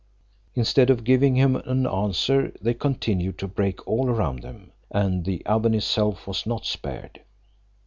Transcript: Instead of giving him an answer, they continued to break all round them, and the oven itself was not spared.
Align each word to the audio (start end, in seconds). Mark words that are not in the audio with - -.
Instead 0.55 0.89
of 0.89 1.03
giving 1.03 1.35
him 1.35 1.55
an 1.57 1.85
answer, 1.85 2.51
they 2.59 2.73
continued 2.73 3.37
to 3.37 3.47
break 3.47 3.87
all 3.87 4.07
round 4.07 4.41
them, 4.41 4.71
and 4.89 5.25
the 5.25 5.45
oven 5.45 5.75
itself 5.75 6.25
was 6.25 6.47
not 6.47 6.65
spared. 6.65 7.21